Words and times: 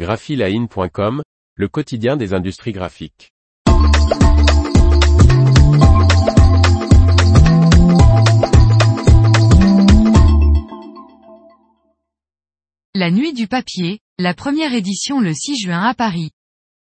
graphiline.com, 0.00 1.22
le 1.56 1.68
quotidien 1.68 2.16
des 2.16 2.32
industries 2.32 2.72
graphiques. 2.72 3.34
La 12.94 13.10
nuit 13.10 13.34
du 13.34 13.46
papier, 13.46 13.98
la 14.18 14.32
première 14.32 14.72
édition 14.72 15.20
le 15.20 15.34
6 15.34 15.64
juin 15.64 15.82
à 15.82 15.92
Paris. 15.92 16.30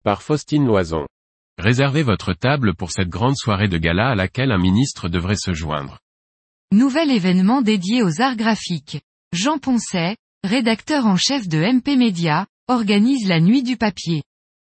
Par 0.03 0.21
Faustine 0.21 0.67
Loison. 0.67 1.07
Réservez 1.57 2.03
votre 2.03 2.33
table 2.33 2.75
pour 2.75 2.91
cette 2.91 3.09
grande 3.09 3.35
soirée 3.35 3.67
de 3.67 3.79
gala 3.79 4.09
à 4.09 4.15
laquelle 4.15 4.51
un 4.51 4.59
ministre 4.59 5.09
devrait 5.09 5.37
se 5.37 5.55
joindre. 5.55 5.97
Nouvel 6.71 7.09
événement 7.09 7.63
dédié 7.63 8.03
aux 8.03 8.21
arts 8.21 8.35
graphiques. 8.35 9.01
Jean 9.33 9.57
Poncet, 9.57 10.17
rédacteur 10.43 11.07
en 11.07 11.15
chef 11.15 11.47
de 11.47 11.57
MP 11.57 11.97
Media, 11.97 12.45
organise 12.71 13.27
la 13.27 13.41
nuit 13.41 13.63
du 13.63 13.75
papier. 13.75 14.23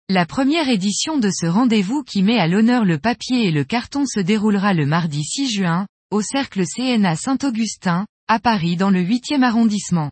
La 0.08 0.24
première 0.24 0.70
édition 0.70 1.18
de 1.18 1.28
ce 1.30 1.44
rendez-vous 1.44 2.02
qui 2.02 2.22
met 2.22 2.38
à 2.38 2.48
l'honneur 2.48 2.86
le 2.86 2.98
papier 2.98 3.46
et 3.46 3.50
le 3.50 3.64
carton 3.64 4.06
se 4.06 4.18
déroulera 4.18 4.72
le 4.72 4.86
mardi 4.86 5.22
6 5.22 5.50
juin, 5.50 5.86
au 6.10 6.22
cercle 6.22 6.64
CNA 6.64 7.16
Saint-Augustin, 7.16 8.06
à 8.28 8.38
Paris 8.38 8.76
dans 8.76 8.88
le 8.88 9.02
8e 9.02 9.42
arrondissement. 9.42 10.10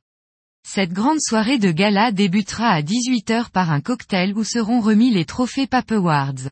Cette 0.69 0.93
grande 0.93 1.23
soirée 1.23 1.59
de 1.59 1.71
gala 1.71 2.13
débutera 2.13 2.69
à 2.69 2.83
18h 2.83 3.51
par 3.51 3.73
un 3.73 3.81
cocktail 3.81 4.35
où 4.35 4.45
seront 4.45 4.81
remis 4.81 5.11
les 5.11 5.25
trophées 5.25 5.67
Pape 5.67 5.93
Awards. 5.93 6.51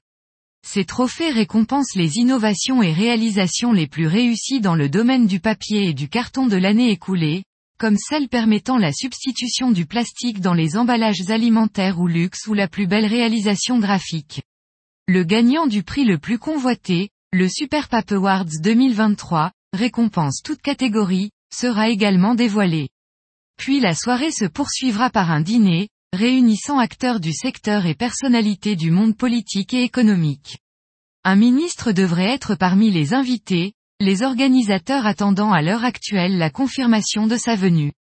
Ces 0.67 0.87
trophées 0.87 1.31
récompensent 1.31 1.95
les 1.95 2.17
innovations 2.17 2.83
et 2.83 2.95
réalisations 2.95 3.73
les 3.73 3.87
plus 3.87 4.07
réussies 4.07 4.63
dans 4.63 4.75
le 4.75 4.89
domaine 4.89 5.27
du 5.27 5.41
papier 5.41 5.91
et 5.91 5.95
du 5.95 6.09
carton 6.09 6.47
de 6.47 6.57
l'année 6.57 6.91
écoulée, 6.91 7.45
comme 7.79 7.97
celles 7.97 8.29
permettant 8.29 8.77
la 8.77 8.93
substitution 8.93 9.71
du 9.71 9.87
plastique 9.87 10.41
dans 10.41 10.55
les 10.55 10.77
emballages 10.77 11.31
alimentaires 11.31 12.01
ou 12.01 12.07
luxe 12.07 12.47
ou 12.47 12.55
la 12.55 12.69
plus 12.69 12.87
belle 12.87 13.07
réalisation 13.07 13.79
graphique. 13.79 14.43
Le 15.07 15.25
gagnant 15.25 15.67
du 15.67 15.83
prix 15.83 16.05
le 16.05 16.19
plus 16.19 16.39
convoité, 16.39 17.09
le 17.33 17.49
Super 17.49 17.89
Pape 17.89 18.13
Awards 18.13 18.47
2023, 18.63 19.53
récompense 19.73 20.43
toute 20.43 20.61
catégorie, 20.61 21.31
sera 21.55 21.89
également 21.89 22.35
dévoilé. 22.35 22.89
Puis 23.57 23.81
la 23.81 23.95
soirée 23.95 24.33
se 24.33 24.45
poursuivra 24.45 25.11
par 25.11 25.31
un 25.31 25.41
dîner, 25.41 25.89
réunissant 26.13 26.79
acteurs 26.79 27.21
du 27.21 27.33
secteur 27.33 27.87
et 27.87 27.95
personnalités 27.95 28.77
du 28.77 28.91
monde 28.91 29.17
politique 29.17 29.75
et 29.75 29.83
économique. 29.83 30.59
Un 31.25 31.37
ministre 31.37 31.93
devrait 31.93 32.33
être 32.33 32.55
parmi 32.55 32.91
les 32.91 33.13
invités, 33.15 33.75
les 34.01 34.23
organisateurs 34.23 35.07
attendant 35.07 35.53
à 35.53 35.61
l'heure 35.61 35.85
actuelle 35.85 36.39
la 36.39 36.51
confirmation 36.51 37.27
de 37.27 37.37
sa 37.37 37.57
venue. 37.57 37.93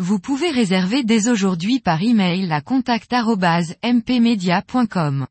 Vous 0.00 0.18
pouvez 0.18 0.50
réserver 0.50 1.04
dès 1.04 1.28
aujourd'hui 1.28 1.78
par 1.78 2.02
email 2.02 2.50
à 2.50 2.60
contact@mpmedia.com. 2.60 5.28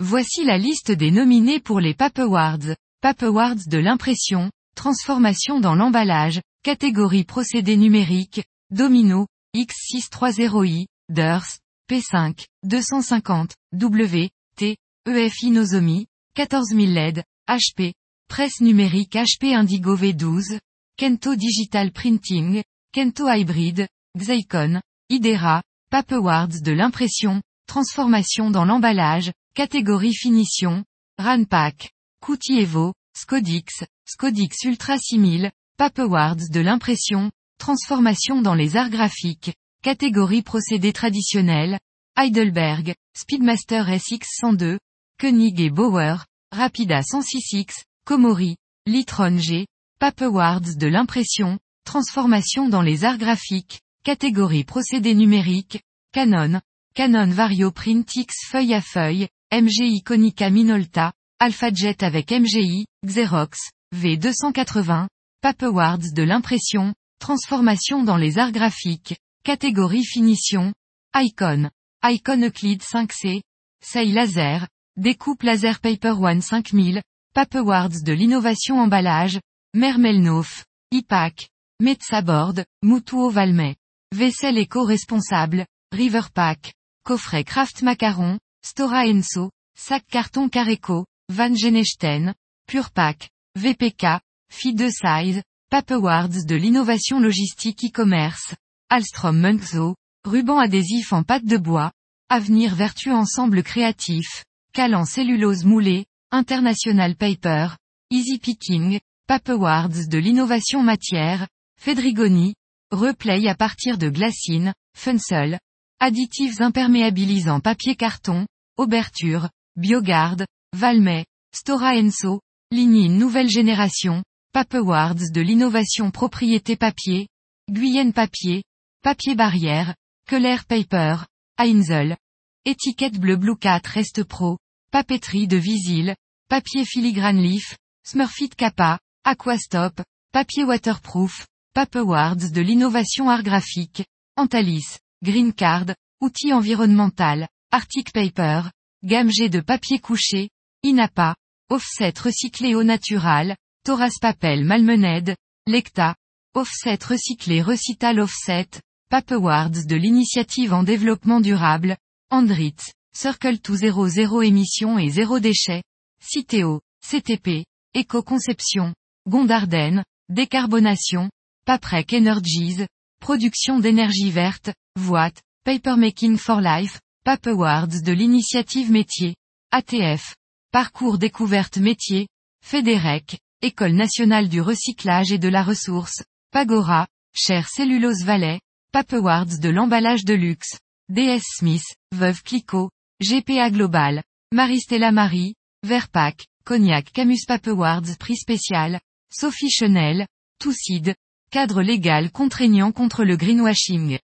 Voici 0.00 0.44
la 0.44 0.56
liste 0.56 0.92
des 0.92 1.10
nominés 1.10 1.60
pour 1.60 1.80
les 1.80 1.92
Pape 1.92 2.20
Awards, 2.20 2.74
Pape 3.02 3.22
Awards 3.22 3.66
de 3.66 3.76
l'impression, 3.76 4.50
transformation 4.76 5.60
dans 5.60 5.74
l'emballage, 5.74 6.40
catégorie 6.62 7.24
procédé 7.24 7.76
numérique, 7.76 8.42
Domino, 8.70 9.26
X630i, 9.54 10.86
Durst, 11.10 11.60
P5, 11.90 12.46
250, 12.62 13.54
W, 13.72 14.30
T, 14.56 14.78
EFI 15.06 15.50
Nozomi, 15.50 16.06
14000 16.34 16.94
LED, 16.94 17.24
HP, 17.46 17.92
Presse 18.34 18.62
numérique 18.62 19.14
HP 19.14 19.54
Indigo 19.54 19.96
V12, 19.96 20.58
Kento 20.96 21.36
Digital 21.36 21.92
Printing, 21.92 22.64
Kento 22.92 23.28
Hybrid, 23.28 23.86
Xeikon, 24.18 24.80
Idera, 25.08 25.62
Pape 25.88 26.14
Awards 26.14 26.60
de 26.60 26.72
l'impression, 26.72 27.42
transformation 27.68 28.50
dans 28.50 28.64
l'emballage, 28.64 29.30
catégorie 29.54 30.16
finition, 30.16 30.84
Ranpak, 31.16 31.92
Kuti 32.20 32.58
Evo, 32.58 32.92
Scodix, 33.16 33.84
Scodix 34.04 34.64
Ultra 34.64 34.98
6000, 34.98 35.52
Pape 35.76 36.00
Awards 36.00 36.48
de 36.50 36.60
l'impression, 36.60 37.30
transformation 37.58 38.42
dans 38.42 38.56
les 38.56 38.76
arts 38.76 38.90
graphiques, 38.90 39.54
catégorie 39.80 40.42
procédé 40.42 40.92
traditionnel, 40.92 41.78
Heidelberg, 42.16 42.96
Speedmaster 43.16 43.86
SX102, 43.86 44.78
Koenig 45.20 45.60
et 45.60 45.70
Bauer, 45.70 46.24
Rapida 46.50 47.00
106X, 47.00 47.84
Komori, 48.04 48.56
Litron 48.86 49.38
G, 49.38 49.66
Pape 49.98 50.20
Awards 50.20 50.76
de 50.76 50.86
l'impression, 50.86 51.58
transformation 51.86 52.68
dans 52.68 52.82
les 52.82 53.04
arts 53.04 53.16
graphiques, 53.16 53.80
catégorie 54.04 54.64
procédé 54.64 55.14
numérique, 55.14 55.80
Canon, 56.12 56.60
Canon 56.94 57.30
Vario 57.30 57.70
Print 57.70 58.14
X 58.14 58.46
feuille 58.46 58.74
à 58.74 58.82
feuille, 58.82 59.28
MGI 59.52 60.02
Konica 60.02 60.50
Minolta, 60.50 61.12
AlphaJet 61.38 62.04
avec 62.04 62.30
MGI, 62.30 62.84
Xerox, 63.06 63.58
V280, 63.96 65.08
Pape 65.40 65.62
Awards 65.62 66.12
de 66.14 66.22
l'impression, 66.22 66.94
transformation 67.20 68.02
dans 68.02 68.18
les 68.18 68.38
arts 68.38 68.52
graphiques, 68.52 69.16
catégorie 69.44 70.04
finition, 70.04 70.74
Icon, 71.14 71.70
Icon 72.02 72.42
Euclid 72.42 72.82
5C, 72.82 73.40
Sei 73.82 74.12
Laser, 74.12 74.68
Découpe 74.98 75.42
Laser 75.42 75.80
Paper 75.80 76.14
One 76.20 76.42
5000, 76.42 77.00
Pape 77.34 77.56
Awards 77.56 78.04
de 78.04 78.12
l'innovation 78.12 78.78
emballage, 78.80 79.40
Mermelnof, 79.74 80.64
IPAC, 80.92 81.48
Metsabord, 81.80 82.64
Mutuo 82.84 83.28
Valmet, 83.28 83.74
Vaisselle 84.14 84.56
éco-responsable, 84.56 85.66
Riverpack, 85.90 86.74
Coffret 87.04 87.42
Craft 87.42 87.82
Macaron, 87.82 88.38
Stora 88.64 89.08
Enso, 89.08 89.50
Sac 89.76 90.04
Carton 90.06 90.48
Careco, 90.48 91.06
Van 91.28 91.56
Genechten, 91.56 92.34
Purepack, 92.68 93.30
VPK, 93.56 94.20
Fi 94.52 94.72
2 94.72 94.90
Size, 94.92 95.42
Pape 95.70 95.90
Awards 95.90 96.46
de 96.46 96.54
l'innovation 96.54 97.18
logistique 97.18 97.82
e-commerce, 97.82 98.54
Alstrom 98.90 99.36
Munkzo, 99.36 99.96
ruban 100.24 100.60
adhésif 100.60 101.12
en 101.12 101.24
pâte 101.24 101.46
de 101.46 101.56
bois, 101.56 101.90
Avenir 102.28 102.76
Vertu 102.76 103.10
Ensemble 103.10 103.64
Créatif, 103.64 104.44
Calan 104.72 105.04
Cellulose 105.04 105.64
Moulée, 105.64 106.06
International 106.34 107.14
Paper, 107.14 107.76
Easy 108.10 108.40
Picking, 108.40 108.98
Pape 109.28 109.50
Awards 109.50 110.08
de 110.08 110.18
l'innovation 110.18 110.82
matière, 110.82 111.46
Fedrigoni, 111.80 112.54
Replay 112.90 113.46
à 113.46 113.54
partir 113.54 113.98
de 113.98 114.08
glacine, 114.08 114.74
Funsel, 114.98 115.60
additifs 116.00 116.60
imperméabilisants 116.60 117.60
papier 117.60 117.94
carton, 117.94 118.48
Auberture, 118.76 119.48
Biogard, 119.76 120.38
Valmet, 120.72 121.24
Stora 121.54 121.94
Enso, 121.94 122.40
Lignine 122.72 123.16
nouvelle 123.16 123.48
génération, 123.48 124.24
Pape 124.52 124.74
Awards 124.74 125.30
de 125.32 125.40
l'innovation 125.40 126.10
propriété 126.10 126.74
papier, 126.74 127.28
Guyenne 127.70 128.12
papier, 128.12 128.64
papier 129.02 129.36
barrière, 129.36 129.94
Keller 130.28 130.58
Paper, 130.66 131.26
Heinzel, 131.58 132.16
étiquette 132.64 133.20
bleu 133.20 133.36
Blue 133.36 133.56
4 133.56 133.86
Reste 133.86 134.24
Pro, 134.24 134.58
papeterie 134.90 135.46
de 135.46 135.58
Visil, 135.58 136.16
papier 136.48 136.84
filigrane 136.84 137.40
leaf, 137.40 137.76
Smurfit 138.06 138.54
Kappa, 138.54 138.98
Aquastop, 139.24 140.02
papier 140.32 140.64
waterproof, 140.64 141.46
Pape 141.74 141.96
Awards 141.96 142.50
de 142.52 142.60
l'innovation 142.60 143.28
art 143.28 143.42
graphique, 143.42 144.04
Antalis, 144.36 144.98
Green 145.22 145.52
Card, 145.52 145.94
outils 146.20 146.52
environnemental, 146.52 147.48
Arctic 147.72 148.12
Paper, 148.12 148.70
gamme 149.02 149.30
G 149.30 149.48
de 149.48 149.60
papier 149.60 149.98
couché, 149.98 150.50
Inapa, 150.82 151.34
offset 151.70 152.12
recyclé 152.18 152.74
au 152.74 152.84
natural, 152.84 153.56
Toras 153.84 154.18
Papel 154.20 154.64
Malmened, 154.64 155.34
Lecta, 155.66 156.14
offset 156.54 156.98
recyclé 157.02 157.62
Recital 157.62 158.20
Offset, 158.20 158.68
Pape 159.10 159.32
Awards 159.32 159.86
de 159.86 159.96
l'initiative 159.96 160.74
en 160.74 160.82
développement 160.82 161.40
durable, 161.40 161.96
Andritz, 162.30 162.92
Circle 163.16 163.60
to 163.60 163.76
Zero 163.76 164.08
Zéro 164.08 164.42
émission 164.42 164.98
et 164.98 165.08
zéro 165.08 165.38
déchet, 165.38 165.82
Citeo, 166.26 166.80
CTP, 167.06 167.66
Éco-conception, 167.92 168.94
Gondarden, 169.28 170.02
décarbonation, 170.30 171.30
Paprec 171.66 172.14
Energies, 172.14 172.86
production 173.20 173.78
d'énergie 173.78 174.30
verte, 174.30 174.70
Voit, 174.96 175.32
Papermaking 175.64 176.38
for 176.38 176.60
Life, 176.60 177.00
Pape 177.24 177.46
Awards 177.48 178.02
de 178.02 178.12
l'initiative 178.12 178.90
métier, 178.90 179.34
ATF, 179.70 180.34
parcours 180.72 181.18
découverte 181.18 181.76
métier, 181.76 182.28
Federec, 182.64 183.38
École 183.60 183.92
nationale 183.92 184.48
du 184.48 184.60
recyclage 184.60 185.30
et 185.30 185.38
de 185.38 185.48
la 185.48 185.62
ressource, 185.62 186.22
Pagora, 186.52 187.06
Cher 187.34 187.68
Cellulose 187.68 188.24
Valais, 188.24 188.60
Pape 188.92 189.12
Awards 189.12 189.58
de 189.60 189.68
l'emballage 189.68 190.24
de 190.24 190.34
luxe, 190.34 190.78
DS 191.10 191.42
Smith, 191.58 191.84
Veuve 192.12 192.42
Clicquot, 192.42 192.90
GPA 193.20 193.70
Global, 193.70 194.22
Maristella 194.52 195.12
Marie, 195.12 195.54
Verpac, 195.84 196.46
Cognac 196.64 197.12
Camus 197.12 197.44
Pape 197.46 197.68
Awards 197.68 198.16
prix 198.18 198.36
spécial, 198.36 199.00
Sophie 199.30 199.68
Chenel, 199.68 200.26
Toucide, 200.58 201.14
cadre 201.50 201.82
légal 201.82 202.32
contraignant 202.32 202.90
contre 202.90 203.22
le 203.22 203.36
greenwashing. 203.36 204.18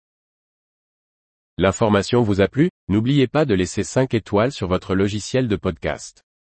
L'information 1.57 2.21
vous 2.21 2.39
a 2.39 2.47
plu? 2.47 2.69
N'oubliez 2.87 3.27
pas 3.27 3.43
de 3.43 3.53
laisser 3.53 3.83
5 3.83 4.13
étoiles 4.13 4.53
sur 4.53 4.69
votre 4.69 4.95
logiciel 4.95 5.49
de 5.49 5.57
podcast. 5.57 6.23